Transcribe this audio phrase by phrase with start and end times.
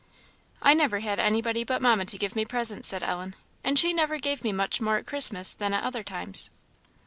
[0.63, 4.17] "I never had anybody but Mamma to give me presents," said Ellen, "and she never
[4.17, 6.49] gave me much more at Christmas than at other times."